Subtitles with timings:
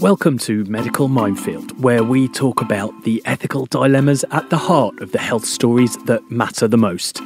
[0.00, 5.10] Welcome to Medical Minefield, where we talk about the ethical dilemmas at the heart of
[5.10, 7.20] the health stories that matter the most.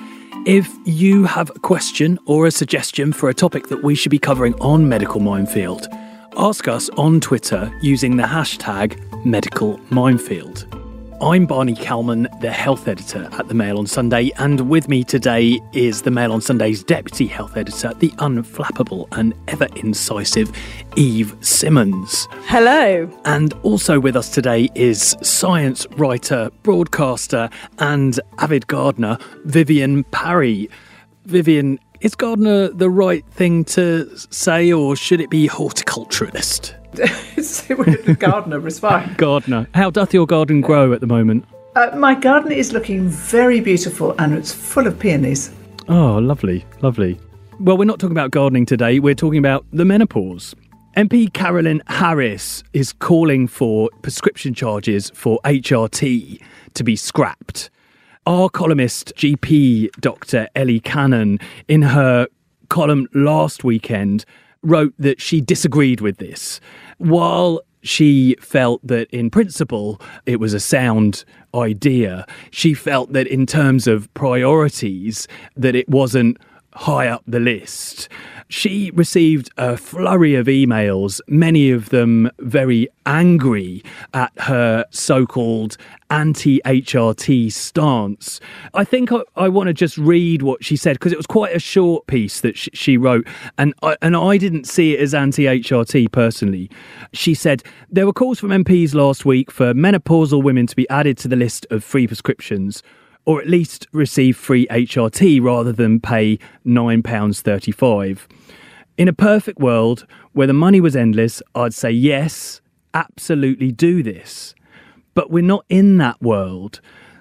[0.46, 4.18] If you have a question or a suggestion for a topic that we should be
[4.18, 5.86] covering on Medical Minefield,
[6.38, 10.81] ask us on Twitter using the hashtag Medical Minefield.
[11.22, 15.60] I'm Barney Calman, the health editor at the Mail on Sunday, and with me today
[15.72, 20.50] is the Mail on Sunday's deputy health editor, the unflappable and ever incisive
[20.96, 22.26] Eve Simmons.
[22.46, 23.08] Hello.
[23.24, 27.48] And also with us today is science writer, broadcaster,
[27.78, 30.68] and avid gardener, Vivienne Parry.
[31.26, 36.81] Vivienne, is gardener the right thing to say, or should it be horticulturalist?
[36.92, 39.14] the gardener is fine.
[39.18, 39.66] Gardener.
[39.74, 41.46] How doth your garden grow at the moment?
[41.74, 45.50] Uh, my garden is looking very beautiful and it's full of peonies.
[45.88, 47.18] Oh, lovely, lovely.
[47.58, 50.54] Well, we're not talking about gardening today, we're talking about the menopause.
[50.96, 56.42] MP Carolyn Harris is calling for prescription charges for HRT
[56.74, 57.70] to be scrapped.
[58.26, 60.48] Our columnist, GP Dr.
[60.54, 62.28] Ellie Cannon, in her
[62.68, 64.26] column last weekend,
[64.62, 66.60] wrote that she disagreed with this.
[66.98, 73.46] While she felt that in principle it was a sound idea, she felt that in
[73.46, 76.38] terms of priorities that it wasn't
[76.74, 78.08] high up the list.
[78.48, 85.78] She received a flurry of emails, many of them very angry at her so called
[86.10, 88.40] anti HRT stance.
[88.74, 91.56] I think I, I want to just read what she said because it was quite
[91.56, 93.26] a short piece that sh- she wrote,
[93.56, 96.70] and I, and I didn't see it as anti HRT personally.
[97.14, 101.16] She said, There were calls from MPs last week for menopausal women to be added
[101.18, 102.82] to the list of free prescriptions
[103.24, 108.26] or at least receive free HRT rather than pay £9.35.
[108.98, 112.60] In a perfect world where the money was endless, I'd say yes,
[112.94, 114.54] absolutely do this.
[115.14, 116.80] But we're not in that world.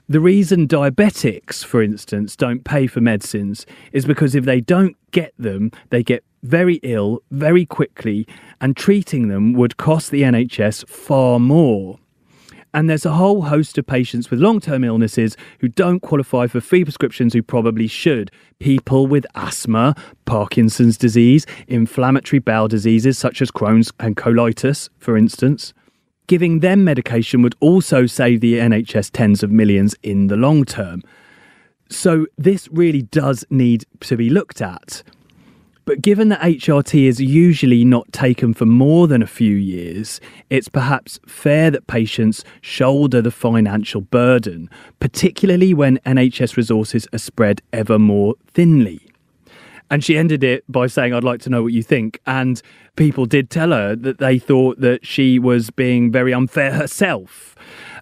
[0.09, 5.33] The reason diabetics, for instance, don't pay for medicines is because if they don't get
[5.37, 8.27] them, they get very ill very quickly,
[8.59, 11.99] and treating them would cost the NHS far more.
[12.73, 16.61] And there's a whole host of patients with long term illnesses who don't qualify for
[16.61, 18.31] free prescriptions who probably should.
[18.59, 19.95] People with asthma,
[20.25, 25.73] Parkinson's disease, inflammatory bowel diseases such as Crohn's and colitis, for instance.
[26.27, 31.01] Giving them medication would also save the NHS tens of millions in the long term.
[31.89, 35.03] So, this really does need to be looked at.
[35.85, 40.69] But given that HRT is usually not taken for more than a few years, it's
[40.69, 47.97] perhaps fair that patients shoulder the financial burden, particularly when NHS resources are spread ever
[47.97, 49.01] more thinly.
[49.89, 52.21] And she ended it by saying, I'd like to know what you think.
[52.25, 52.61] And
[52.95, 57.55] people did tell her that they thought that she was being very unfair herself.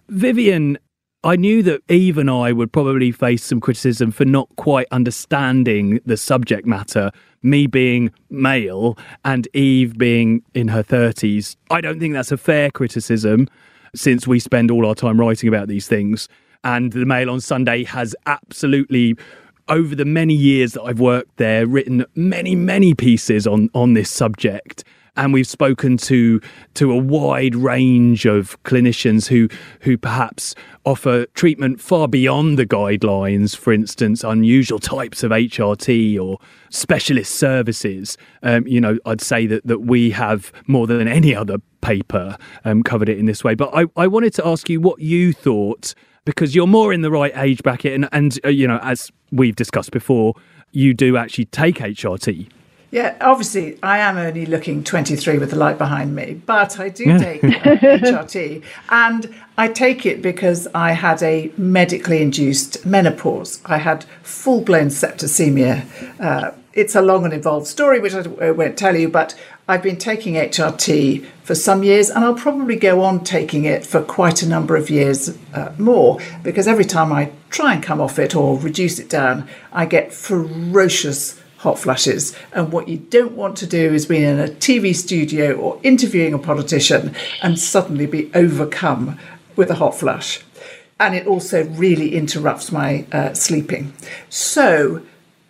[0.08, 0.78] Vivienne
[1.22, 6.00] I knew that Eve and I would probably face some criticism for not quite understanding
[6.06, 7.10] the subject matter,
[7.42, 11.56] me being male and Eve being in her 30s.
[11.70, 13.48] I don't think that's a fair criticism
[13.94, 16.26] since we spend all our time writing about these things.
[16.64, 19.14] And the Mail on Sunday has absolutely
[19.68, 24.10] over the many years that I've worked there, written many, many pieces on, on this
[24.10, 24.84] subject
[25.16, 26.40] and we've spoken to
[26.74, 29.48] to a wide range of clinicians who
[29.80, 30.54] who perhaps
[30.84, 36.38] offer treatment far beyond the guidelines, for instance, unusual types of HRT or
[36.70, 38.16] specialist services.
[38.42, 42.82] Um, you know, I'd say that that we have more than any other paper um,
[42.82, 43.54] covered it in this way.
[43.54, 45.94] But I, I wanted to ask you what you thought
[46.24, 49.56] because you're more in the right age bracket, and and uh, you know, as we've
[49.56, 50.34] discussed before,
[50.72, 52.48] you do actually take HRT.
[52.90, 57.18] Yeah, obviously, I am only looking 23 with the light behind me, but I do
[57.18, 58.64] take HRT.
[58.88, 63.60] And I take it because I had a medically induced menopause.
[63.64, 65.86] I had full blown septicemia.
[66.20, 69.96] Uh, it's a long and involved story, which I won't tell you, but I've been
[69.96, 74.48] taking HRT for some years, and I'll probably go on taking it for quite a
[74.48, 78.58] number of years uh, more because every time I try and come off it or
[78.58, 82.34] reduce it down, I get ferocious hot flushes.
[82.52, 86.32] And what you don't want to do is be in a TV studio or interviewing
[86.32, 89.18] a politician and suddenly be overcome
[89.56, 90.42] with a hot flush.
[90.98, 93.92] And it also really interrupts my uh, sleeping.
[94.30, 95.02] So,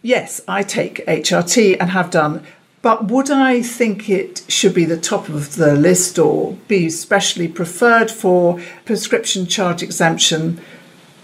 [0.02, 2.44] yes, I take HRT and have done.
[2.82, 7.46] But would I think it should be the top of the list or be specially
[7.46, 10.60] preferred for prescription charge exemption?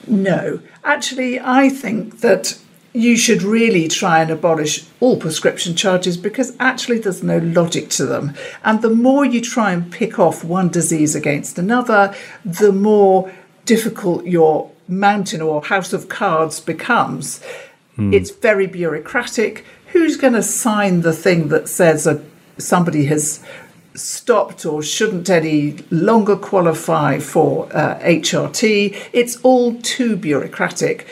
[0.06, 0.60] No.
[0.84, 2.58] Actually, I think that
[2.96, 8.06] you should really try and abolish all prescription charges because actually there's no logic to
[8.06, 8.34] them.
[8.64, 12.14] And the more you try and pick off one disease against another,
[12.44, 13.30] the more
[13.66, 17.44] difficult your mountain or house of cards becomes.
[17.98, 18.14] Mm.
[18.14, 19.64] It's very bureaucratic.
[19.88, 22.24] Who's going to sign the thing that says a,
[22.56, 23.44] somebody has
[23.94, 29.08] stopped or shouldn't any longer qualify for uh, HRT?
[29.12, 31.06] It's all too bureaucratic.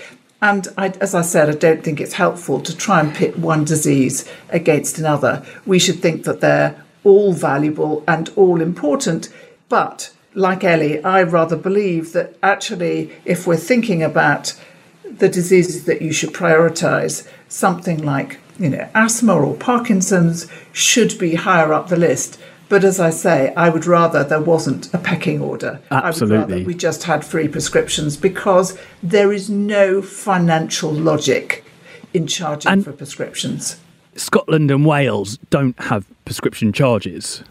[0.44, 3.64] And I, as I said, I don't think it's helpful to try and pit one
[3.64, 5.43] disease against another.
[5.64, 9.31] We should think that they're all valuable and all important.
[9.70, 14.55] But like Ellie, I rather believe that actually, if we're thinking about
[15.02, 21.37] the diseases that you should prioritize, something like you know asthma or Parkinson's should be
[21.37, 22.38] higher up the list.
[22.74, 25.78] But as I say, I would rather there wasn't a pecking order.
[25.92, 26.64] Absolutely.
[26.64, 31.64] we just had free prescriptions because there is no financial logic
[32.12, 33.76] in charging and for prescriptions.
[34.16, 37.44] Scotland and Wales don't have prescription charges.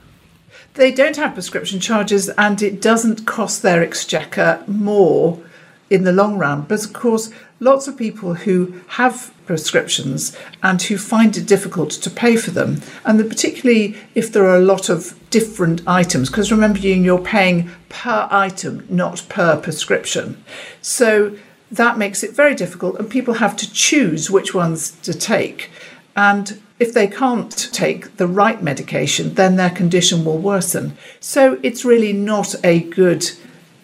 [0.74, 5.40] They don't have prescription charges, and it doesn't cost their exchequer more
[5.90, 6.64] in the long run.
[6.64, 7.32] But of course,
[7.62, 12.82] lots of people who have prescriptions and who find it difficult to pay for them,
[13.06, 18.28] and particularly if there are a lot of different items, because remember, you're paying per
[18.30, 20.44] item, not per prescription.
[20.82, 21.36] So
[21.72, 25.72] that makes it very difficult, and people have to choose which ones to take.
[26.16, 30.98] And if they can't take the right medication, then their condition will worsen.
[31.20, 33.24] So it's really not a good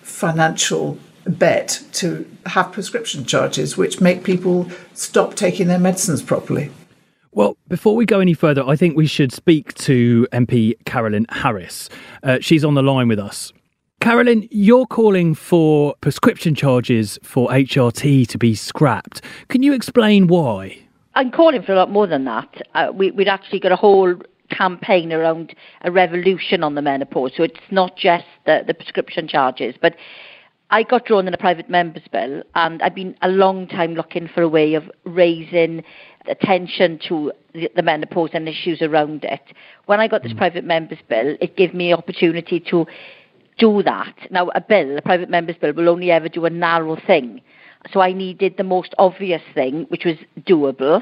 [0.01, 6.71] financial bet to have prescription charges which make people stop taking their medicines properly.
[7.31, 11.89] Well, before we go any further, I think we should speak to MP Carolyn Harris.
[12.23, 13.53] Uh, she's on the line with us.
[14.01, 19.21] Carolyn, you're calling for prescription charges for HRT to be scrapped.
[19.49, 20.79] Can you explain why?
[21.15, 22.47] I'm calling for a lot more than that.
[22.73, 24.15] Uh, we, would actually got a whole
[24.49, 27.33] campaign around a revolution on the menopause.
[27.35, 29.95] So it's not just the, the prescription charges, but
[30.71, 34.27] I got drawn in a private member's bill, and I've been a long time looking
[34.27, 35.83] for a way of raising
[36.27, 39.41] attention to the, the menopause and issues around it.
[39.87, 40.37] When I got this mm.
[40.37, 42.85] private member's bill, it gave me opportunity to
[43.57, 44.15] do that.
[44.29, 47.41] Now, a bill, a private member's bill, will only ever do a narrow thing.
[47.91, 51.01] So I needed the most obvious thing, which was doable,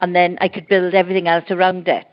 [0.00, 2.06] and then I could build everything else around it.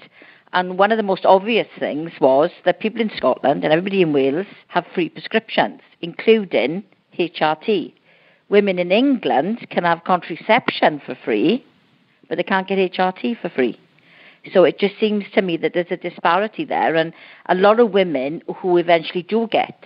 [0.53, 4.13] And one of the most obvious things was that people in Scotland and everybody in
[4.13, 6.83] Wales have free prescriptions, including
[7.19, 7.94] HRT.
[8.49, 11.65] Women in England can have contraception for free,
[12.29, 13.77] but they can't get HRT for free.
[14.53, 17.13] So it just seems to me that there's a disparity there, and
[17.47, 19.83] a lot of women who eventually do get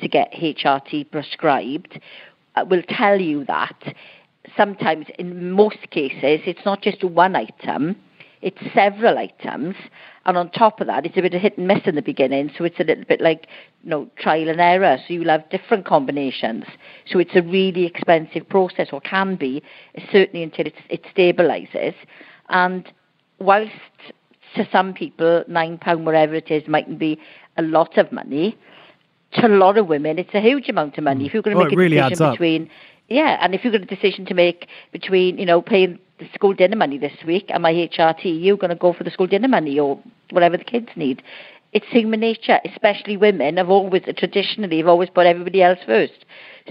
[0.00, 2.00] to get HRT prescribed
[2.54, 3.94] uh, will tell you that
[4.56, 7.96] sometimes, in most cases, it's not just one item
[8.46, 9.74] it's several items,
[10.24, 12.52] and on top of that, it's a bit of hit and miss in the beginning.
[12.56, 13.48] So it's a little bit like
[13.82, 14.98] you know trial and error.
[14.98, 16.62] So you'll have different combinations.
[17.10, 19.64] So it's a really expensive process, or can be,
[20.12, 21.96] certainly until it's, it stabilises.
[22.48, 22.88] And
[23.40, 23.72] whilst
[24.54, 27.18] to some people nine pound whatever it is mightn't be
[27.56, 28.56] a lot of money,
[29.32, 31.24] to a lot of women it's a huge amount of money.
[31.24, 31.26] Mm.
[31.26, 32.70] If you're going to make a really decision between
[33.08, 36.54] yeah, and if you've got a decision to make between, you know, paying the school
[36.54, 39.48] dinner money this week and my HRT, you're going to go for the school dinner
[39.48, 41.22] money or whatever the kids need.
[41.72, 46.24] It's human nature, especially women have always, traditionally, have always put everybody else first.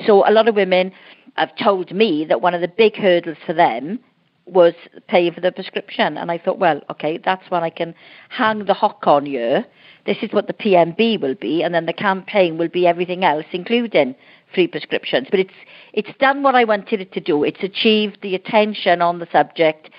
[0.05, 0.91] So a lot of women
[1.35, 3.99] have told me that one of the big hurdles for them
[4.45, 4.73] was
[5.07, 6.17] paying for the prescription.
[6.17, 7.93] And I thought, well, okay, that's when I can
[8.29, 9.63] hang the hock on you.
[10.05, 13.45] This is what the PMB will be, and then the campaign will be everything else,
[13.51, 14.15] including
[14.55, 15.27] free prescriptions.
[15.29, 15.53] But it's
[15.93, 17.43] it's done what I wanted it to do.
[17.43, 19.91] It's achieved the attention on the subject.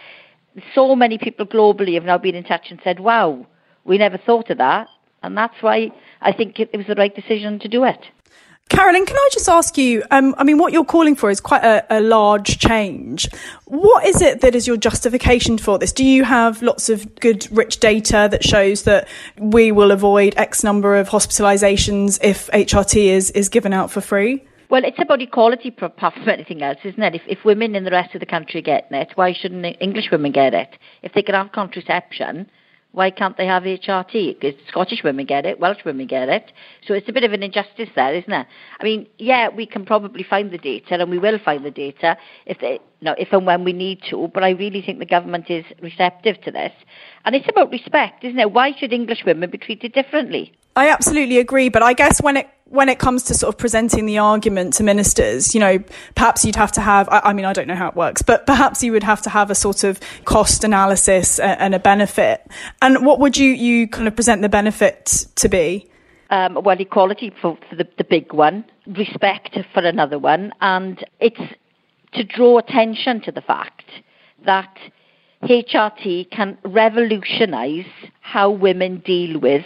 [0.74, 3.46] So many people globally have now been in touch and said, "Wow,
[3.84, 4.88] we never thought of that,"
[5.22, 8.00] and that's why I think it, it was the right decision to do it.
[8.68, 10.02] Carolyn, can I just ask you?
[10.10, 13.28] Um, I mean, what you're calling for is quite a, a, large change.
[13.66, 15.92] What is it that is your justification for this?
[15.92, 19.06] Do you have lots of good, rich data that shows that
[19.38, 24.42] we will avoid X number of hospitalisations if HRT is, is given out for free?
[24.68, 27.14] Well, it's about equality apart from anything else, isn't it?
[27.14, 30.32] If, if women in the rest of the country get it, why shouldn't English women
[30.32, 30.70] get it?
[31.02, 32.50] If they can have contraception,
[32.96, 34.40] why can't they have HRT?
[34.40, 36.50] Because Scottish women get it, Welsh women get it.
[36.86, 38.46] So it's a bit of an injustice there, isn't it?
[38.80, 42.16] I mean, yeah, we can probably find the data, and we will find the data
[42.46, 44.30] if they, you know, if and when we need to.
[44.32, 46.72] But I really think the government is receptive to this,
[47.26, 48.50] and it's about respect, isn't it?
[48.50, 50.54] Why should English women be treated differently?
[50.74, 54.06] I absolutely agree, but I guess when it when it comes to sort of presenting
[54.06, 55.78] the argument to ministers, you know,
[56.16, 58.44] perhaps you'd have to have, I, I, mean, I don't know how it works, but
[58.44, 62.44] perhaps you would have to have a sort of cost analysis and a benefit.
[62.82, 65.88] And what would you, you kind of present the benefit to be?
[66.30, 71.40] Um, well, equality for, for the, the big one, respect for another one, and it's
[72.14, 73.84] to draw attention to the fact
[74.44, 74.76] that
[75.44, 77.86] HRT can revolutionise
[78.22, 79.64] how women deal with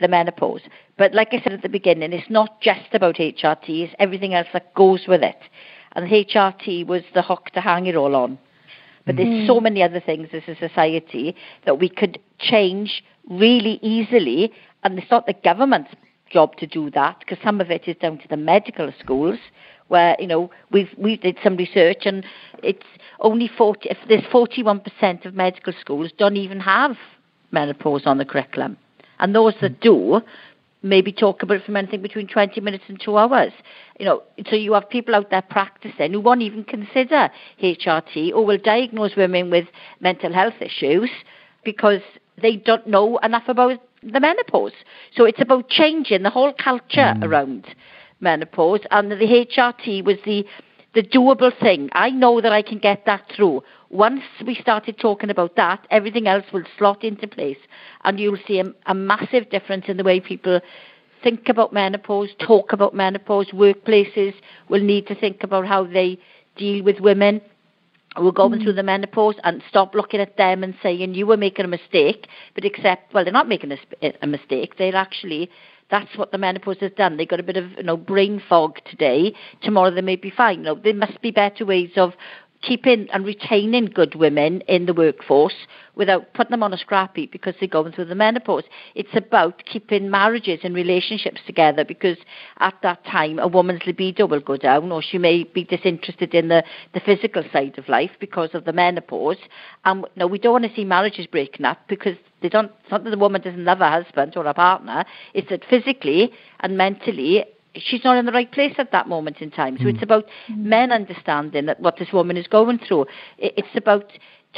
[0.00, 0.60] the menopause.
[0.98, 4.48] But like I said at the beginning, it's not just about HRT, it's everything else
[4.52, 5.38] that goes with it.
[5.92, 8.38] And HRT was the hook to hang it all on.
[9.04, 9.46] But there's mm.
[9.46, 14.52] so many other things as a society that we could change really easily.
[14.82, 15.90] And it's not the government's
[16.30, 19.38] job to do that because some of it is down to the medical schools
[19.88, 22.24] where you know we've we did some research and
[22.62, 22.86] it's
[23.20, 26.96] only 40 if there's 41% of medical schools don't even have
[27.52, 28.76] menopause on the curriculum
[29.20, 30.20] and those that do
[30.88, 33.52] maybe talk about it from anything between 20 minutes and two hours.
[33.98, 37.30] You know, so you have people out there practicing who won't even consider
[37.62, 39.66] HRT or will diagnose women with
[40.00, 41.10] mental health issues
[41.64, 42.00] because
[42.40, 44.72] they don't know enough about the menopause.
[45.14, 47.24] So it's about changing the whole culture mm.
[47.24, 47.66] around
[48.20, 50.44] menopause, and the HRT was the
[50.94, 51.90] the doable thing.
[51.92, 53.62] I know that I can get that through.
[53.90, 57.58] Once we started talking about that, everything else will slot into place,
[58.04, 60.60] and you'll see a, a massive difference in the way people
[61.22, 63.46] think about menopause, talk about menopause.
[63.52, 64.34] Workplaces
[64.68, 66.18] will need to think about how they
[66.56, 67.40] deal with women
[68.16, 68.62] who are going mm.
[68.62, 72.26] through the menopause and stop looking at them and saying you were making a mistake,
[72.54, 74.76] but accept well they're not making a, a mistake.
[74.78, 75.50] They're actually
[75.90, 77.16] that's what the menopause has done.
[77.16, 79.34] They got a bit of you know brain fog today.
[79.62, 80.58] Tomorrow they may be fine.
[80.58, 82.12] You know, there must be better ways of
[82.62, 85.54] keeping and retaining good women in the workforce
[85.94, 88.64] without putting them on a scrap heap because they're going through the menopause.
[88.94, 92.18] It's about keeping marriages and relationships together because
[92.58, 96.48] at that time a woman's libido will go down or she may be disinterested in
[96.48, 99.38] the, the physical side of life because of the menopause.
[99.84, 103.04] And no, we don't want to see marriages breaking up because they don't, it's not
[103.04, 107.44] that the woman doesn't love her husband or her partner, it's that physically and mentally
[107.78, 109.76] she's not in the right place at that moment in time.
[109.78, 109.94] So mm.
[109.94, 110.58] it's about mm.
[110.58, 113.06] men understanding that what this woman is going through.
[113.38, 114.10] It's about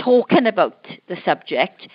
[0.02, 1.88] talking about the subject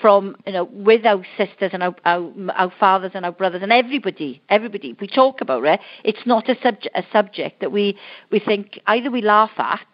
[0.00, 3.72] from you know with our sisters and our, our, our fathers and our brothers and
[3.72, 7.96] everybody everybody we talk about it it's not a subject a subject that we
[8.30, 9.86] we think either we laugh at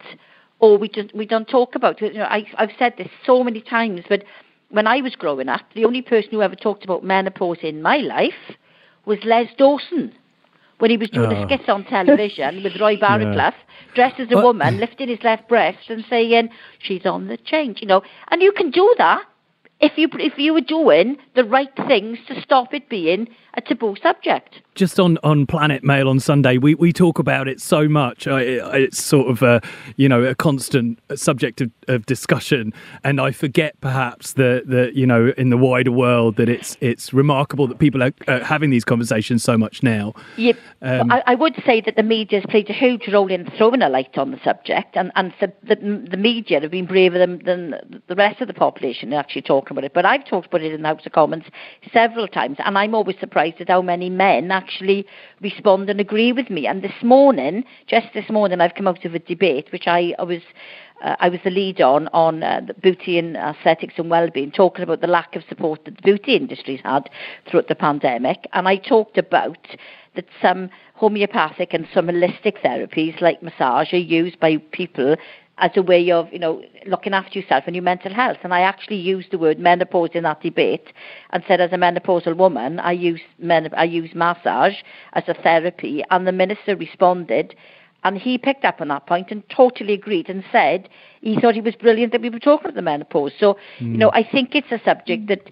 [0.59, 3.45] or we don't we don't talk about it you know I, I've said this so
[3.45, 4.25] many times but
[4.71, 7.99] when I was growing up the only person who ever talked about menopause in my
[7.99, 8.57] life
[9.05, 10.13] was Les Dawson
[10.81, 11.43] when he was doing oh.
[11.43, 13.95] a skit on television with Roy Barraclough, yeah.
[13.95, 17.81] dressed as a but, woman, lifting his left breast and saying, she's on the change,
[17.81, 18.03] you know.
[18.31, 19.23] And you can do that
[19.81, 23.97] if you if you were doing the right things to stop it being a taboo
[24.03, 24.61] subject.
[24.75, 28.27] Just on, on Planet Mail on Sunday, we, we talk about it so much.
[28.27, 29.61] It's sort of a,
[29.97, 35.07] you know a constant subject of, of discussion, and I forget perhaps that that you
[35.07, 38.85] know in the wider world that it's it's remarkable that people are, are having these
[38.85, 40.15] conversations so much now.
[40.37, 40.57] Yep.
[40.83, 43.83] Um, I, I, would say that the media has played a huge role in throwing
[43.83, 45.77] a light on the subject, and and the, the,
[46.11, 49.73] the media have been braver than, than the rest of the population in actually talking
[49.73, 49.93] about it.
[49.93, 51.45] But I've talked about it in the House of Commons
[51.93, 55.07] several times, and I'm always surprised surprised at how many men actually
[55.41, 56.67] respond and agree with me.
[56.67, 60.25] And this morning, just this morning, I've come out of a debate which I, I
[60.25, 60.43] was.
[61.03, 65.01] Uh, I was the lead on on uh, beauty and aesthetics and well-being, talking about
[65.01, 67.09] the lack of support that the beauty industry's had
[67.49, 69.67] throughout the pandemic, and I talked about
[70.15, 75.17] that some homeopathic and some holistic therapies like massage are used by people
[75.61, 78.39] as a way of, you know, looking after yourself and your mental health.
[78.43, 80.93] And I actually used the word menopause in that debate
[81.31, 84.77] and said, as a menopausal woman, I use men- I use massage
[85.13, 86.03] as a therapy.
[86.11, 87.55] And the minister responded,
[88.03, 90.89] and he picked up on that point and totally agreed and said
[91.21, 93.33] he thought it was brilliant that we were talking about the menopause.
[93.39, 93.93] So, mm.
[93.93, 95.51] you know, I think it's a subject that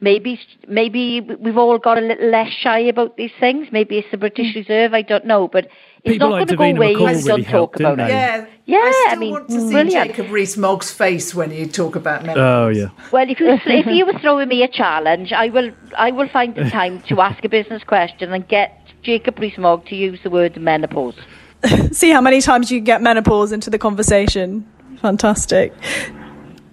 [0.00, 3.68] maybe maybe we've all got a little less shy about these things.
[3.72, 4.56] Maybe it's the British mm.
[4.56, 5.66] Reserve, I don't know, but
[6.04, 8.08] it's People not like going to go away if we don't talk about it.
[8.08, 8.78] Yeah, yeah.
[8.78, 10.10] I still I mean, want to see brilliant.
[10.10, 12.38] Jacob Rees-Mogg's face when you talk about menopause.
[12.38, 12.88] Oh yeah.
[13.12, 16.54] Well, if you if you were throwing me a challenge, I will I will find
[16.54, 20.60] the time to ask a business question and get Jacob Rees-Mogg to use the word
[20.60, 21.16] menopause.
[21.92, 24.66] see how many times you get menopause into the conversation.
[25.00, 25.72] Fantastic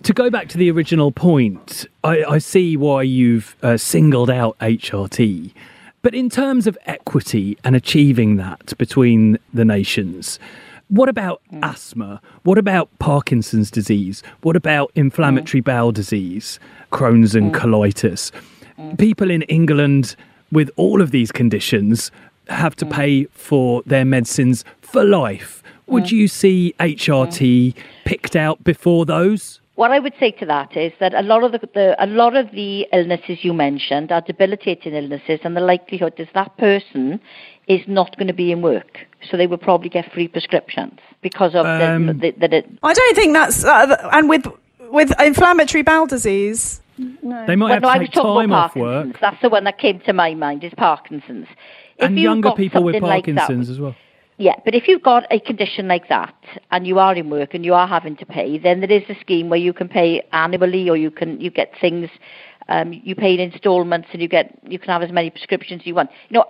[0.05, 4.55] to go back to the original point, I, I see why you've uh, singled out
[4.59, 5.51] HRT.
[6.03, 10.37] But in terms of equity and achieving that between the nations,
[10.89, 11.59] what about mm.
[11.63, 12.21] asthma?
[12.43, 14.21] What about Parkinson's disease?
[14.41, 15.65] What about inflammatory mm.
[15.65, 16.59] bowel disease,
[16.91, 17.59] Crohn's and mm.
[17.59, 18.31] colitis?
[18.77, 18.99] Mm.
[18.99, 20.15] People in England
[20.51, 22.11] with all of these conditions
[22.47, 25.63] have to pay for their medicines for life.
[25.87, 27.73] Would you see HRT
[28.05, 29.61] picked out before those?
[29.75, 32.35] What I would say to that is that a lot of the, the a lot
[32.37, 37.19] of the illnesses you mentioned are debilitating illnesses, and the likelihood is that person
[37.67, 41.55] is not going to be in work, so they will probably get free prescriptions because
[41.55, 42.65] of Um, the, the, that.
[42.83, 44.47] I don't think that's uh, and with
[44.91, 46.81] with inflammatory bowel disease.
[46.97, 49.19] They might Well, have no, to I was take talking time about off work.
[49.19, 51.47] That's the one that came to my mind is Parkinson's.
[51.97, 53.95] If And you've younger people with something like that- Parkinson's as well.
[54.37, 56.35] Yeah, but if you've got a condition like that
[56.69, 59.17] and you are in work and you are having to pay, then there is a
[59.21, 62.09] scheme where you can pay annually or you can you get things
[62.67, 65.87] um, you pay in instalments and you get you can have as many prescriptions as
[65.87, 66.09] you want.
[66.27, 66.45] You know,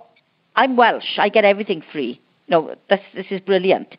[0.56, 2.20] I'm Welsh, I get everything free.
[2.48, 3.96] No, this this is brilliant.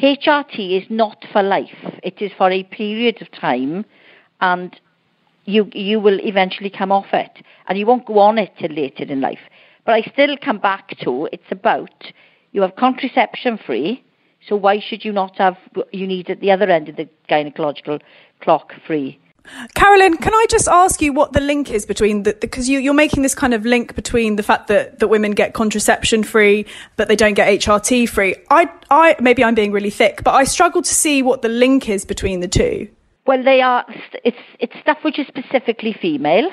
[0.00, 1.98] HRT is not for life.
[2.04, 3.84] It is for a period of time
[4.40, 4.78] and
[5.44, 9.02] you you will eventually come off it and you won't go on it till later
[9.02, 9.40] in life.
[9.84, 12.12] But I still come back to it's about
[12.58, 14.02] you have contraception free,
[14.48, 15.56] so why should you not have
[15.92, 18.00] you need at the other end of the gynecological
[18.40, 19.20] clock free?
[19.76, 22.94] Carolyn, can I just ask you what the link is between the because you, you're
[22.94, 27.06] making this kind of link between the fact that, that women get contraception free but
[27.06, 28.34] they don't get HRT free.
[28.50, 31.88] I I maybe I'm being really thick, but I struggle to see what the link
[31.88, 32.88] is between the two.
[33.24, 33.84] Well, they are.
[34.24, 36.50] It's it's stuff which is specifically female.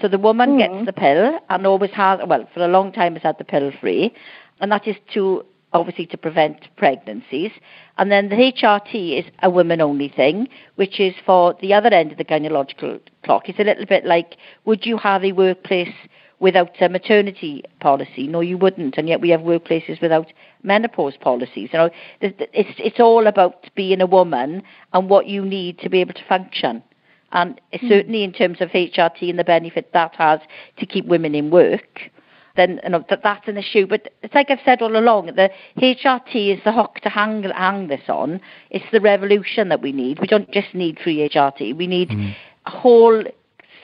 [0.00, 0.86] So the woman gets mm.
[0.86, 2.20] the pill and always has.
[2.26, 4.14] Well, for a long time has had the pill free,
[4.60, 7.52] and that is to obviously to prevent pregnancies.
[7.98, 12.12] And then the HRT is a women only thing, which is for the other end
[12.12, 13.48] of the gynecological clock.
[13.48, 15.94] It's a little bit like, would you have a workplace
[16.40, 18.26] without a maternity policy?
[18.26, 18.96] No, you wouldn't.
[18.96, 21.70] And yet we have workplaces without menopause policies.
[21.72, 21.90] You know,
[22.20, 24.62] it's it's all about being a woman
[24.92, 26.82] and what you need to be able to function.
[27.32, 27.88] And hmm.
[27.88, 30.40] certainly in terms of HRT and the benefit that has
[30.78, 32.10] to keep women in work,
[32.60, 33.86] then you know that that's an issue.
[33.86, 37.88] But it's like I've said all along, the HRT is the hook to hang hang
[37.88, 38.40] this on.
[38.70, 40.20] It's the revolution that we need.
[40.20, 41.76] We don't just need free HRT.
[41.76, 42.30] We need mm-hmm.
[42.66, 43.24] a whole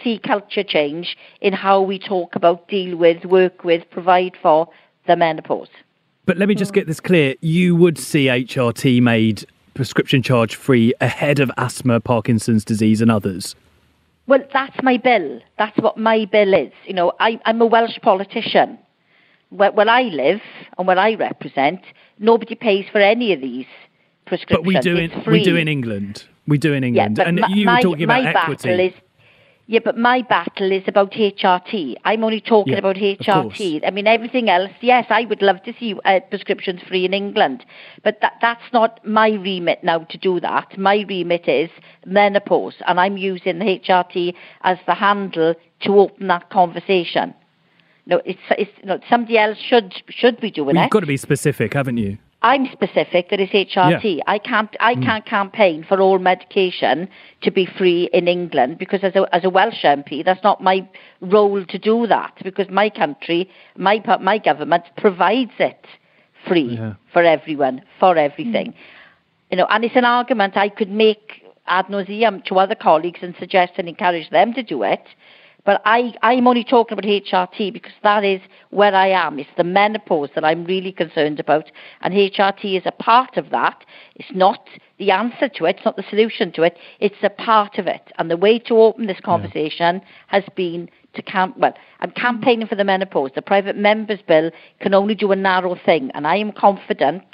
[0.05, 4.69] sea culture change in how we talk about, deal with, work with, provide for
[5.07, 5.69] the menopause.
[6.27, 6.77] But let me just hmm.
[6.77, 7.35] get this clear.
[7.41, 13.55] You would see HRT made prescription charge free ahead of asthma, Parkinson's disease, and others.
[14.27, 15.41] Well, that's my bill.
[15.59, 16.73] That's what my bill is.
[16.85, 18.79] You know, I, I'm a Welsh politician.
[19.51, 20.41] Where, where I live
[20.77, 21.81] and where I represent,
[22.19, 23.67] nobody pays for any of these
[24.27, 24.59] prescriptions.
[24.59, 26.25] But we do in we do in England.
[26.49, 27.17] We do in England.
[27.17, 28.69] but and my, you were talking about my equity.
[28.69, 28.93] battle is
[29.69, 31.97] yeah, but my battle is about HRT.
[32.05, 33.81] I'm only talking Yeah, about HRT.
[33.85, 34.71] I mean, everything else.
[34.81, 37.65] Yes, I would love to see uh, prescriptions free in England,
[38.05, 40.79] but that that's not my remit now to do that.
[40.79, 41.71] My remit is
[42.05, 47.35] menopause, and I'm using the HRT as the handle to open that conversation.
[48.07, 50.83] No, it's, it's know, somebody else should should be doing Well, it.
[50.83, 52.19] you've got to be specific, haven't you?
[52.43, 54.19] I'm specific that it's HRT.
[54.19, 54.23] Yeah.
[54.27, 55.05] I can't I mm.
[55.05, 57.09] can't campaign for all medication
[57.43, 60.87] to be free in England because as a as a Welsh MP that's not my
[61.21, 65.87] role to do that because my country my my government provides it
[66.47, 66.95] free Yeah.
[67.13, 68.73] for everyone for everything.
[68.73, 68.75] Mm.
[69.51, 73.35] You know, and it's an argument I could make ad nauseum to other colleagues and
[73.39, 75.03] suggest and encourage them to do it.
[75.67, 79.41] But I, I'm only talking about HRT because that is where I am.
[79.41, 81.65] It's the menopause that I'm really concerned about.
[82.03, 83.85] And HRT is a part of that.
[84.15, 85.77] It's not the answer to it.
[85.77, 86.79] It's not the solution to it.
[87.01, 88.13] It's a part of it.
[88.17, 91.57] And the way to open this conversation has been to camp.
[91.59, 93.33] Well, I'm campaigning for the menopause.
[93.35, 96.13] The private members bill can only do a narrow thing.
[96.15, 97.25] And I am confident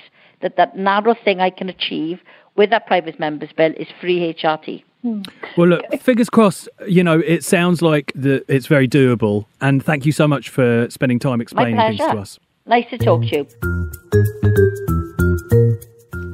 [0.40, 2.21] that that narrow thing I can achieve
[2.57, 4.85] with that private members bill is free HRT.
[5.03, 5.23] Hmm.
[5.57, 6.69] Well, look, fingers crossed.
[6.87, 9.47] You know, it sounds like the, it's very doable.
[9.61, 12.38] And thank you so much for spending time explaining things to us.
[12.67, 13.47] Nice to talk to you.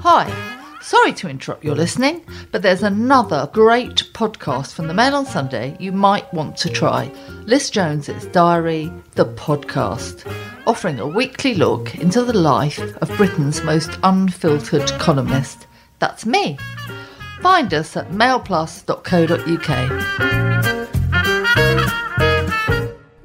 [0.02, 0.54] Hi.
[0.80, 5.76] Sorry to interrupt your listening, but there's another great podcast from the Mail on Sunday
[5.78, 7.12] you might want to try.
[7.44, 10.24] Liz Jones's Diary, the podcast,
[10.66, 15.66] offering a weekly look into the life of Britain's most unfiltered columnist.
[15.98, 16.56] That's me.
[17.40, 20.28] Find us at mailplus.co.uk.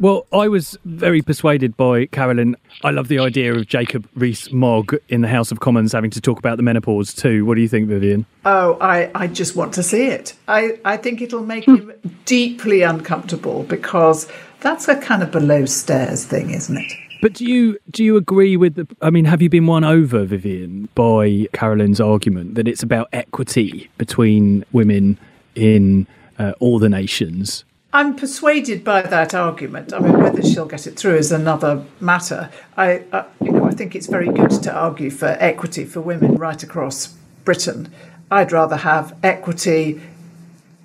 [0.04, 2.58] Well, I was very persuaded by Carolyn.
[2.84, 6.39] I love the idea of Jacob Rees-Mogg in the House of Commons having to talk
[6.39, 7.45] about the menopause too.
[7.45, 8.26] What do you think, Vivienne?
[8.43, 10.36] Oh, I, I just want to see it.
[10.49, 11.93] I, I think it'll make him
[12.26, 16.91] deeply uncomfortable because that's a kind of below stairs thing, isn't it?
[17.23, 18.86] But do you do you agree with the?
[19.01, 23.89] I mean, have you been won over, Vivienne, by Carolyn's argument that it's about equity
[23.97, 25.17] between women
[25.55, 26.05] in
[26.38, 27.63] uh, all the nations?
[27.93, 29.93] I'm persuaded by that argument.
[29.93, 32.49] I mean, whether she'll get it through is another matter.
[32.75, 36.36] I, I, you know, I think it's very good to argue for equity for women
[36.36, 37.89] right across Britain.
[38.31, 40.01] I'd rather have equity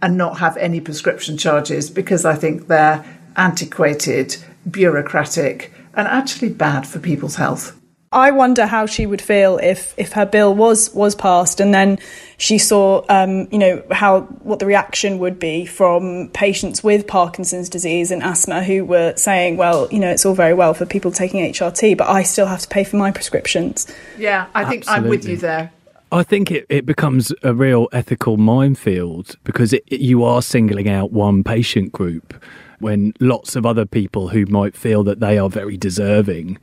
[0.01, 4.37] and not have any prescription charges because I think they're antiquated,
[4.71, 7.75] bureaucratic, and actually bad for people's health.
[8.11, 11.99] I wonder how she would feel if if her bill was was passed and then
[12.39, 17.69] she saw um, you know how what the reaction would be from patients with Parkinson's
[17.69, 21.11] disease and asthma who were saying well you know it's all very well for people
[21.11, 23.87] taking HRT but I still have to pay for my prescriptions.
[24.17, 25.05] Yeah, I think Absolutely.
[25.05, 25.73] I'm with you there.
[26.11, 30.89] I think it, it becomes a real ethical minefield because it, it, you are singling
[30.89, 32.43] out one patient group
[32.81, 36.59] when lots of other people who might feel that they are very deserving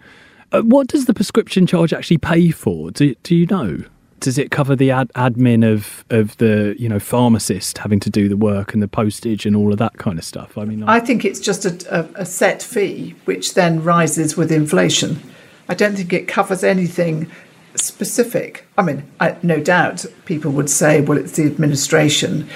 [0.51, 2.91] uh, what does the prescription charge actually pay for?
[2.91, 3.83] Do, do you know?
[4.21, 8.29] Does it cover the ad- admin of, of the you know pharmacist having to do
[8.29, 10.57] the work and the postage and all of that kind of stuff?
[10.57, 14.37] I mean, I, I think it's just a, a, a set fee which then rises
[14.37, 15.21] with inflation.
[15.67, 17.29] I don't think it covers anything
[17.75, 18.65] specific.
[18.77, 22.47] I mean, I, no doubt people would say, well, it's the administration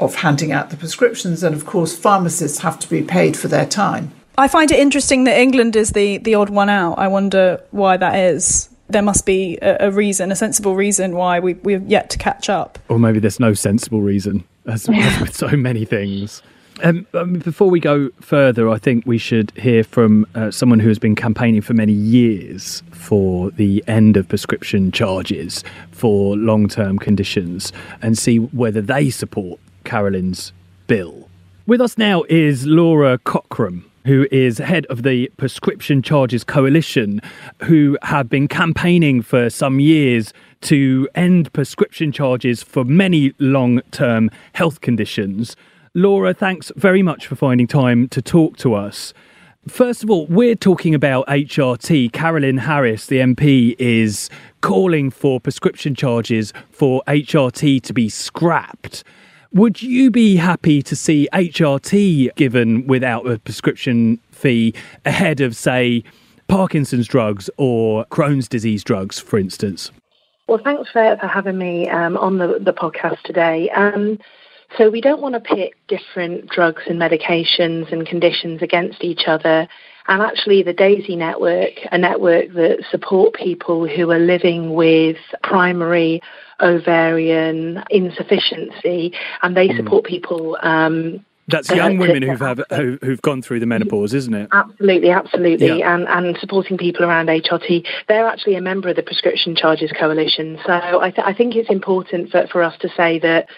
[0.00, 3.66] of handing out the prescriptions, and of course, pharmacists have to be paid for their
[3.66, 4.12] time.
[4.36, 6.94] I find it interesting that England is the, the odd one out.
[6.94, 8.68] I wonder why that is.
[8.88, 12.48] There must be a, a reason, a sensible reason why we, we've yet to catch
[12.48, 12.78] up.
[12.88, 16.42] Or maybe there's no sensible reason, as, as with so many things.
[16.82, 17.06] Um,
[17.42, 21.16] before we go further, I think we should hear from uh, someone who has been
[21.16, 28.16] campaigning for many years for the end of prescription charges for long term conditions and
[28.16, 30.52] see whether they support Carolyn's
[30.86, 31.30] bill.
[31.66, 37.20] With us now is Laura Cockram who is head of the Prescription Charges Coalition,
[37.64, 44.30] who have been campaigning for some years to end prescription charges for many long term
[44.54, 45.56] health conditions.
[45.92, 49.12] Laura, thanks very much for finding time to talk to us.
[49.68, 52.10] First of all, we're talking about HRT.
[52.12, 54.30] Carolyn Harris, the MP, is
[54.62, 59.04] calling for prescription charges for HRT to be scrapped.
[59.54, 64.74] Would you be happy to see HRT given without a prescription fee
[65.06, 66.04] ahead of, say,
[66.48, 69.90] Parkinson's drugs or Crohn's disease drugs, for instance?
[70.48, 73.70] Well, thanks for, for having me um, on the, the podcast today.
[73.70, 74.18] Um,
[74.76, 79.66] so, we don't want to pit different drugs and medications and conditions against each other.
[80.08, 86.22] And actually, the DAISY network, a network that support people who are living with primary
[86.60, 89.76] ovarian insufficiency, and they hmm.
[89.76, 90.56] support people.
[90.62, 94.48] Um, that's young women who've have, who've gone through the menopause, isn't it?
[94.52, 95.94] Absolutely, absolutely, yeah.
[95.94, 97.86] and and supporting people around HRT.
[98.06, 100.58] They're actually a member of the Prescription Charges Coalition.
[100.66, 103.48] So I, th- I think it's important for, for us to say that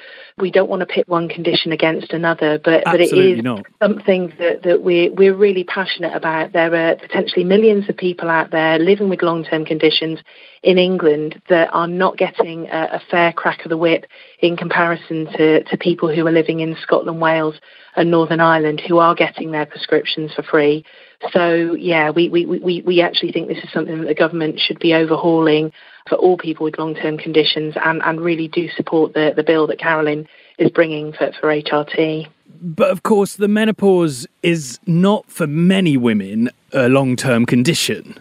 [0.41, 3.67] we don't want to pit one condition against another, but, but it is not.
[3.83, 6.53] something that, that we're, we're really passionate about.
[6.53, 10.21] There are potentially millions of people out there living with long term conditions
[10.63, 14.05] in England that are not getting a, a, fair crack of the whip
[14.41, 17.55] in comparison to, to people who are living in Scotland, Wales,
[17.97, 20.85] and Northern Ireland who are getting their prescriptions for free.
[21.33, 24.79] So, yeah, we, we, we, we actually think this is something that the government should
[24.79, 25.73] be overhauling
[26.11, 29.67] for all people with long term conditions and, and really do support the, the bill
[29.69, 32.29] that Carolyn is bringing for, for HRT.
[32.61, 38.21] But of course, the menopause is not for many women a long term condition.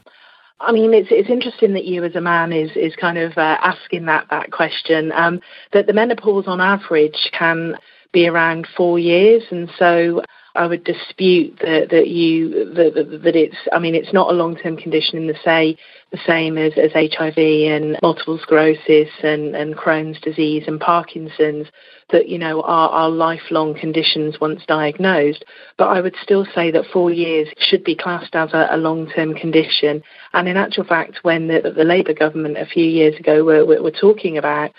[0.62, 3.58] I mean, it's it's interesting that you, as a man, is is kind of uh,
[3.62, 5.12] asking that that question.
[5.14, 5.40] Um,
[5.74, 7.76] that the menopause, on average, can
[8.12, 10.22] be around four years, and so
[10.56, 13.56] I would dispute that that you that, that it's.
[13.72, 15.78] I mean, it's not a long term condition in the say
[16.12, 21.68] the same as, as HIV and multiple sclerosis and, and Crohn's disease and Parkinson's
[22.12, 25.46] that you know are, are lifelong conditions once diagnosed.
[25.78, 29.36] But I would still say that four years should be classed as a, a long-term
[29.36, 30.02] condition.
[30.34, 33.84] And in actual fact, when the, the Labour government a few years ago were, were,
[33.84, 34.72] were talking about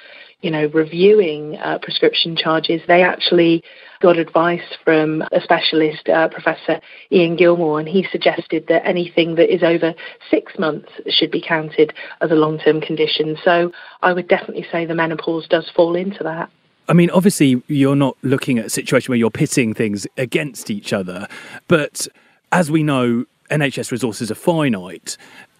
[0.42, 3.62] you know, reviewing uh, prescription charges, they actually
[4.00, 6.80] got advice from a specialist, uh, Professor
[7.12, 9.94] Ian Gilmore, and he suggested that anything that is over
[10.30, 13.36] six months should be counted as a long term condition.
[13.44, 13.72] So
[14.02, 16.50] I would definitely say the menopause does fall into that.
[16.88, 20.92] I mean, obviously, you're not looking at a situation where you're pitting things against each
[20.92, 21.28] other,
[21.68, 22.08] but
[22.50, 25.16] as we know, NHS resources are finite,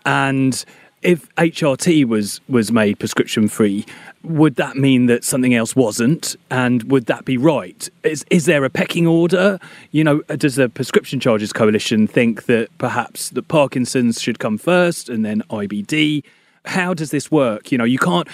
[0.06, 0.64] and
[1.02, 3.86] if HRT was was made prescription free,
[4.22, 6.36] would that mean that something else wasn't?
[6.50, 7.88] And would that be right?
[8.02, 9.58] Is is there a pecking order?
[9.92, 14.58] You know, uh, does the Prescription Charges Coalition think that perhaps the Parkinson's should come
[14.58, 16.22] first and then IBD?
[16.66, 17.72] How does this work?
[17.72, 18.28] You know, you can't.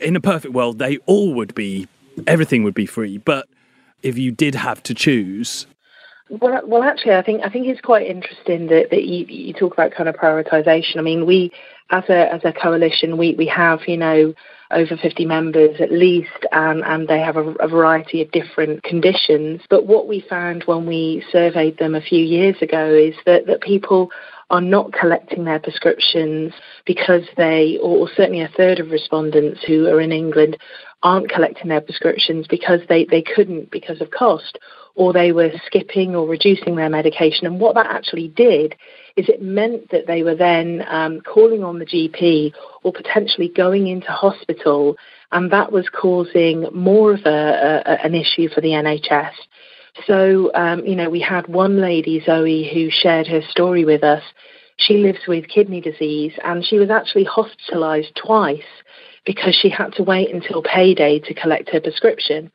[0.00, 1.88] In a perfect world, they all would be,
[2.28, 3.18] everything would be free.
[3.18, 3.48] But
[4.02, 5.66] if you did have to choose,
[6.30, 9.72] Well, well, actually, I think I think it's quite interesting that, that you, you talk
[9.72, 10.98] about kind of prioritisation.
[10.98, 11.50] I mean, we
[11.90, 14.34] as a as a coalition, we we have you know
[14.70, 19.60] over 50 members at least, and, and they have a, a, variety of different conditions.
[19.68, 23.62] But what we found when we surveyed them a few years ago is that, that
[23.62, 24.10] people
[24.48, 26.52] are not collecting their prescriptions
[26.86, 30.56] because they, or certainly a third of respondents who are in England,
[31.02, 34.58] aren't collecting their prescriptions because they, they couldn't because of cost,
[34.94, 37.46] or they were skipping or reducing their medication.
[37.46, 38.74] And what that actually did
[39.16, 43.86] is it meant that they were then um, calling on the GP or potentially going
[43.86, 44.96] into hospital,
[45.32, 49.32] and that was causing more of a, a, an issue for the NHS.
[50.06, 54.22] So, um, you know, we had one lady, Zoe, who shared her story with us.
[54.76, 58.62] She lives with kidney disease, and she was actually hospitalised twice
[59.26, 62.50] because she had to wait until payday to collect her prescription.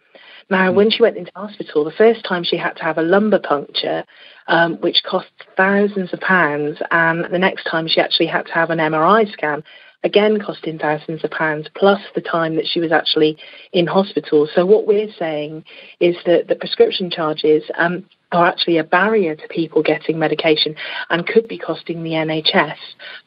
[0.50, 3.40] Now, when she went into hospital, the first time she had to have a lumbar
[3.40, 4.04] puncture,
[4.48, 5.28] um, which cost
[5.58, 9.64] thousands of pounds, and the next time she actually had to have an MRI scan,
[10.04, 13.38] again costing thousands of pounds, plus the time that she was actually
[13.74, 14.48] in hospital.
[14.54, 15.66] So what we're saying
[16.00, 20.76] is that the prescription charges um, are actually a barrier to people getting medication
[21.10, 22.78] and could be costing the NHS,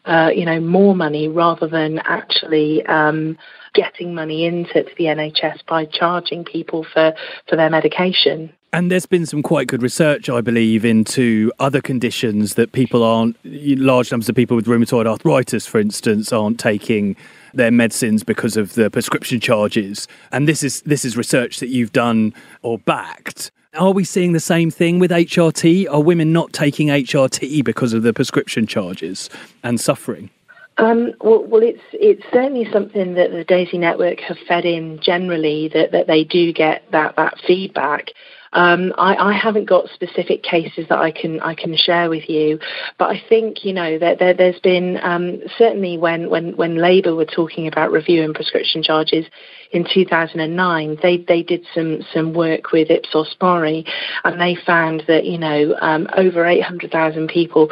[0.05, 3.37] uh, you know, more money rather than actually um,
[3.75, 7.15] getting money into the NHS by charging people for,
[7.49, 8.53] for their medication.
[8.71, 13.37] And there's been some quite good research, I believe, into other conditions that people aren't,
[13.45, 17.17] large numbers of people with rheumatoid arthritis, for instance, aren't taking
[17.55, 20.07] their medicines because of the prescription charges.
[20.33, 23.51] And this is this is research that you've done or backed.
[23.75, 25.91] Are we seeing the same thing with HRT?
[25.91, 29.29] Are women not taking HRT because of the prescription charges
[29.63, 30.31] and suffering?
[30.79, 35.69] Um, well, well, it's it's certainly something that the Daisy Network have fed in generally
[35.75, 38.11] that, that they do get that that feedback.
[38.53, 42.59] Um, I, I, haven't got specific cases that I can I can share with you,
[42.99, 47.15] but I think you know that there, has been um, certainly when when when Labour
[47.15, 49.27] were talking about reviewing prescription charges
[49.71, 53.85] in 2009, they they did some some work with Ipsos Mori,
[54.25, 57.71] and they found that you know um, over 800,000 people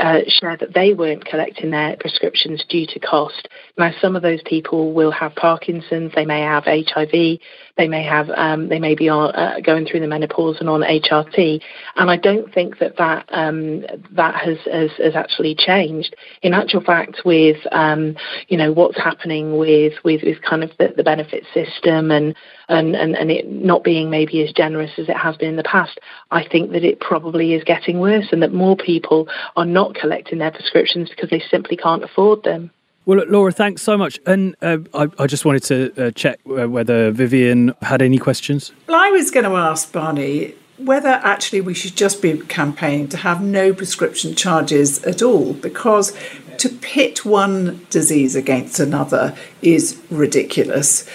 [0.00, 3.48] uh, shared that they weren't collecting their prescriptions due to cost.
[3.78, 7.38] Now, some of those people will have Parkinson's, they may have HIV,
[7.76, 11.60] they may have um, they may be uh, going through the menopause and on HRT,
[11.96, 16.16] and I don't think that that um, that has, has, has actually changed.
[16.40, 18.16] In actual fact, with um,
[18.48, 22.34] you know what's happening with with, with kind of the, the benefit system and,
[22.70, 25.62] and and and it not being maybe as generous as it has been in the
[25.64, 29.94] past, I think that it probably is getting worse, and that more people are not
[29.94, 32.70] collecting their prescriptions because they simply can't afford them.
[33.06, 34.18] Well, Laura, thanks so much.
[34.26, 38.72] And uh, I, I, just wanted to uh, check uh, whether Vivienne had any questions.
[38.88, 43.16] Well, I was going to ask Barney whether actually we should just be campaigning to
[43.18, 46.12] have no prescription charges at all, because
[46.58, 51.08] to pit one disease against another is ridiculous.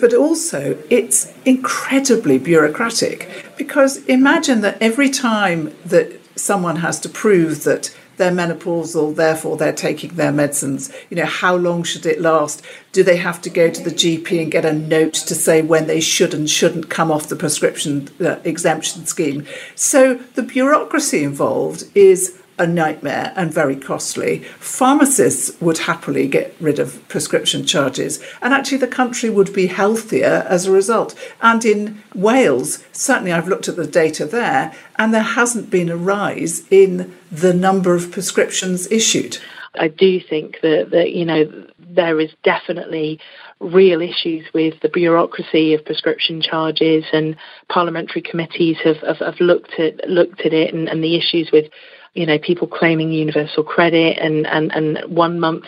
[0.00, 7.64] But also, it's incredibly bureaucratic because imagine that every time that someone has to prove
[7.64, 10.92] that they're menopausal, therefore they're taking their medicines.
[11.10, 12.62] You know, how long should it last?
[12.92, 15.86] Do they have to go to the GP and get a note to say when
[15.86, 19.46] they should and shouldn't come off the prescription uh, exemption scheme?
[19.74, 24.38] So the bureaucracy involved is a nightmare and very costly.
[24.58, 30.46] Pharmacists would happily get rid of prescription charges, and actually, the country would be healthier
[30.48, 31.14] as a result.
[31.40, 35.96] And in Wales, certainly, I've looked at the data there, and there hasn't been a
[35.96, 39.38] rise in the number of prescriptions issued.
[39.76, 43.20] I do think that, that you know, there is definitely
[43.60, 47.36] real issues with the bureaucracy of prescription charges and
[47.68, 51.66] parliamentary committees have, have, have looked at looked at it and, and the issues with
[52.14, 55.64] you know, people claiming universal credit and, and, and one month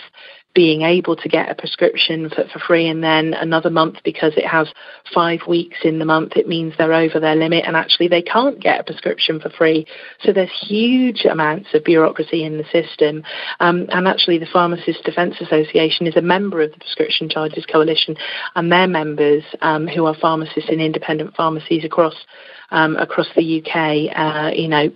[0.57, 4.47] being able to get a prescription for, for free and then another month because it
[4.47, 4.67] has
[5.15, 8.59] five weeks in the month, it means they're over their limit and actually they can't
[8.59, 9.87] get a prescription for free.
[10.23, 13.23] So there's huge amounts of bureaucracy in the system.
[13.61, 18.17] Um, and actually the Pharmacists Defence Association is a member of the Prescription Charges Coalition
[18.55, 22.15] and their members um, who are pharmacists in independent pharmacies across
[22.71, 24.91] um, across the UK, uh, you know,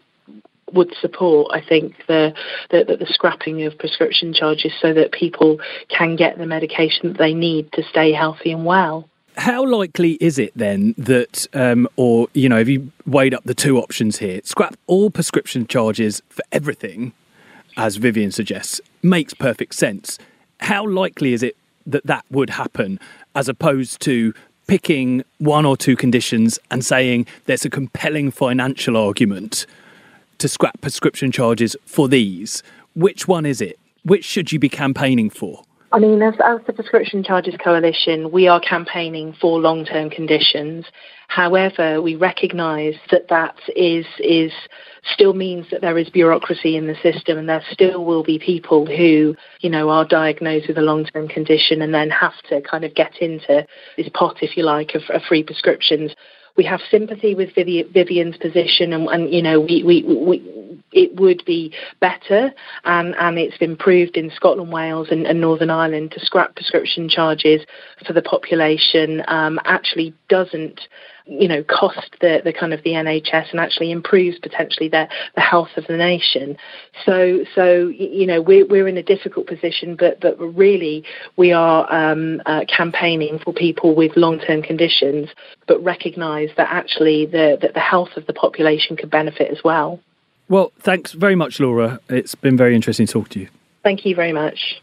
[0.73, 2.33] would support, I think, the,
[2.71, 7.35] the, the scrapping of prescription charges so that people can get the medication that they
[7.35, 9.09] need to stay healthy and well.
[9.37, 13.55] How likely is it then that, um, or, you know, if you weighed up the
[13.55, 17.13] two options here, scrap all prescription charges for everything,
[17.77, 20.19] as Vivienne suggests, makes perfect sense.
[20.59, 21.57] How likely is it
[21.87, 22.99] that that would happen
[23.35, 24.35] as opposed to
[24.67, 29.67] picking one or two conditions and saying there's a compelling financial argument
[30.41, 32.63] to scrap prescription charges for these.
[32.95, 33.79] Which one is it?
[34.05, 35.63] Which should you be campaigning for?
[35.93, 40.87] I mean, as, as the Prescription Charges Coalition, we are campaigning for long-term conditions.
[41.27, 44.53] However, we recognise that that is is
[45.13, 48.87] still means that there is bureaucracy in the system, and there still will be people
[48.87, 52.95] who, you know, are diagnosed with a long-term condition and then have to kind of
[52.95, 56.13] get into this pot, if you like, of, of free prescriptions
[56.61, 61.43] we have sympathy with Vivienne's position, and, and you know, we, we, we, it would
[61.47, 62.53] be better,
[62.85, 67.09] and, and it's been proved in Scotland, Wales, and, and Northern Ireland to scrap prescription
[67.09, 67.63] charges
[68.07, 70.83] for the population um, actually doesn't
[71.27, 75.41] you know, cost the, the kind of the NHS and actually improves potentially the, the
[75.41, 76.57] health of the nation.
[77.05, 81.05] So, so you know, we're, we're in a difficult position, but, but really
[81.37, 85.29] we are um, uh, campaigning for people with long-term conditions,
[85.67, 90.01] but recognise that actually the, that the health of the population could benefit as well.
[90.49, 92.01] Well, thanks very much, Laura.
[92.09, 93.49] It's been very interesting to talk to you.
[93.83, 94.83] Thank you very much.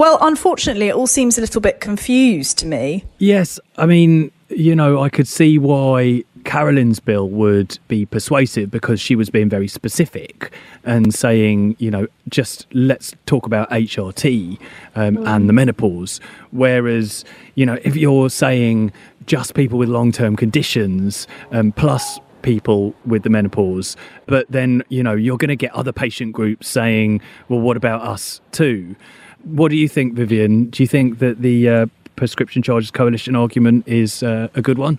[0.00, 3.04] Well, unfortunately, it all seems a little bit confused to me.
[3.18, 8.98] Yes, I mean, you know, I could see why Carolyn's bill would be persuasive because
[8.98, 14.58] she was being very specific and saying, you know, just let's talk about HRT
[14.94, 15.28] um, mm.
[15.28, 16.18] and the menopause.
[16.50, 17.22] Whereas,
[17.54, 18.92] you know, if you're saying
[19.26, 25.02] just people with long term conditions um, plus people with the menopause, but then, you
[25.02, 28.96] know, you're going to get other patient groups saying, well, what about us too?
[29.44, 30.66] What do you think, Vivienne?
[30.66, 34.98] Do you think that the uh, Prescription Charges Coalition argument is uh, a good one?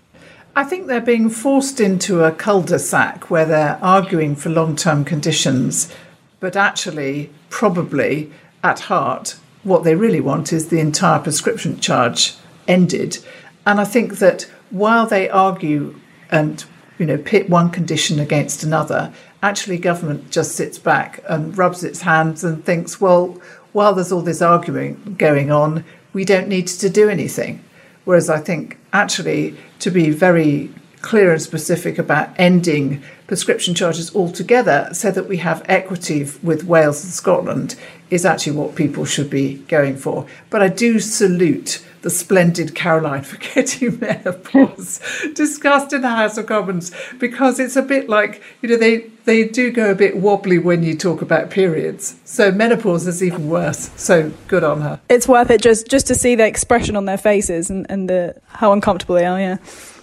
[0.54, 4.76] I think they're being forced into a cul de sac where they're arguing for long
[4.76, 5.92] term conditions,
[6.40, 8.30] but actually, probably
[8.62, 12.34] at heart, what they really want is the entire prescription charge
[12.68, 13.18] ended.
[13.64, 15.98] And I think that while they argue
[16.30, 16.64] and
[16.98, 22.02] you know pit one condition against another, actually government just sits back and rubs its
[22.02, 23.40] hands and thinks, well,
[23.72, 27.64] while there's all this arguing going on, we don't need to do anything.
[28.04, 34.88] Whereas I think actually to be very clear and specific about ending prescription charges altogether
[34.92, 37.76] so that we have equity with Wales and Scotland
[38.10, 40.26] is actually what people should be going for.
[40.48, 45.00] But I do salute the splendid Carolyn for getting menopause
[45.34, 49.44] discussed in the House of Commons because it's a bit like, you know, they, they
[49.48, 52.16] do go a bit wobbly when you talk about periods.
[52.24, 53.90] So menopause is even worse.
[53.96, 55.00] So good on her.
[55.08, 58.36] It's worth it just, just to see the expression on their faces and, and the,
[58.48, 59.56] how uncomfortable they are, yeah.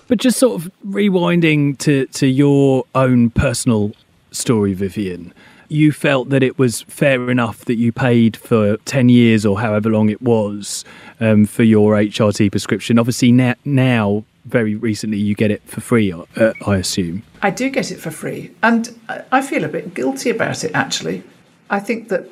[0.08, 3.92] But just sort of rewinding to, to your own personal
[4.32, 5.34] story, Vivienne
[5.70, 9.90] you felt that it was fair enough that you paid for 10 years or however
[9.90, 10.84] long it was
[11.20, 12.98] um, for your HRT prescription.
[12.98, 17.24] Obviously, na- now, very recently, you get it for free, uh, I assume.
[17.42, 18.52] I do get it for free.
[18.64, 19.00] And
[19.32, 21.24] I feel a bit guilty about it, actually.
[21.70, 22.26] I think that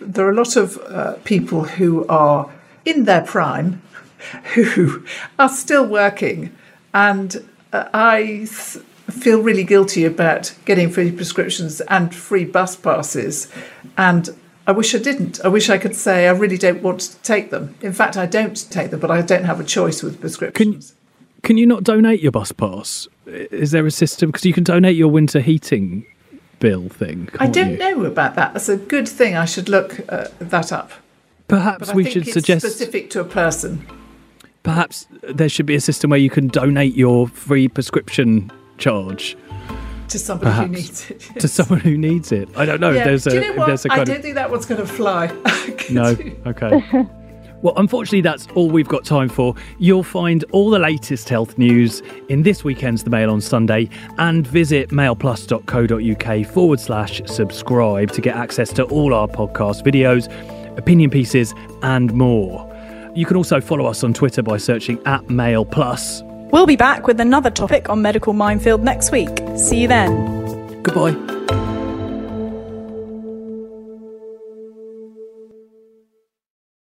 [0.00, 2.50] there are a lot of uh, people who are
[2.84, 3.80] in their prime
[4.54, 5.04] who
[5.38, 6.54] are still working.
[6.92, 8.48] And uh, I.
[8.50, 13.48] Th- feel really guilty about getting free prescriptions and free bus passes.
[13.96, 14.30] And
[14.66, 15.44] I wish I didn't.
[15.44, 17.74] I wish I could say I really don't want to take them.
[17.80, 20.90] In fact, I don't take them, but I don't have a choice with prescriptions.
[20.90, 23.08] Can, can you not donate your bus pass?
[23.26, 24.30] Is there a system?
[24.30, 26.06] Because you can donate your winter heating
[26.60, 27.28] bill thing.
[27.40, 27.76] I don't you?
[27.78, 28.52] know about that.
[28.52, 29.36] That's a good thing.
[29.36, 30.92] I should look uh, that up.
[31.48, 33.84] Perhaps we should suggest specific to a person.
[34.62, 39.36] Perhaps there should be a system where you can donate your free prescription charge
[40.08, 40.66] to somebody Perhaps.
[40.68, 41.30] who needs it.
[41.34, 41.42] Yes.
[41.42, 42.48] To someone who needs it.
[42.56, 42.90] I don't know.
[42.90, 43.04] Yeah.
[43.04, 44.22] There's Do a, you know there's a I don't of...
[44.22, 45.26] think that one's going to fly.
[45.90, 46.16] no.
[46.46, 47.08] Okay.
[47.62, 49.54] Well, unfortunately, that's all we've got time for.
[49.78, 54.44] You'll find all the latest health news in this weekend's The Mail on Sunday and
[54.44, 60.26] visit mailplus.co.uk forward slash subscribe to get access to all our podcast videos,
[60.76, 62.68] opinion pieces, and more.
[63.14, 66.24] You can also follow us on Twitter by searching at Mail Plus.
[66.52, 69.30] We'll be back with another topic on Medical Minefield next week.
[69.56, 70.82] See you then.
[70.82, 71.61] Goodbye.